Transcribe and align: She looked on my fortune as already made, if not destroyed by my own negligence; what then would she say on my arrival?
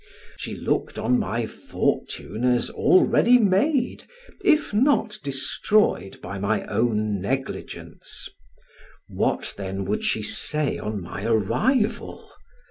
She 0.37 0.55
looked 0.55 0.97
on 0.97 1.19
my 1.19 1.45
fortune 1.45 2.43
as 2.43 2.71
already 2.71 3.37
made, 3.37 4.05
if 4.43 4.73
not 4.73 5.19
destroyed 5.21 6.19
by 6.23 6.39
my 6.39 6.65
own 6.65 7.21
negligence; 7.21 8.27
what 9.09 9.53
then 9.57 9.85
would 9.85 10.03
she 10.03 10.23
say 10.23 10.79
on 10.79 11.03
my 11.03 11.23
arrival? 11.25 12.27